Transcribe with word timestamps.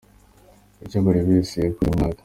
Icyo 0.85 0.97
buri 1.05 1.19
wese 1.29 1.55
yakoze 1.65 1.87
mu 1.89 1.95
mwaka. 1.97 2.19